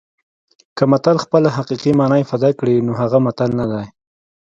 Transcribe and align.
که 0.77 0.83
متل 0.91 1.17
خپله 1.25 1.49
حقیقي 1.57 1.91
مانا 1.99 2.17
افاده 2.23 2.49
کړي 2.59 2.75
نو 2.87 2.91
هغه 3.01 3.17
متل 3.25 3.49
نه 3.59 3.65
دی 3.71 3.83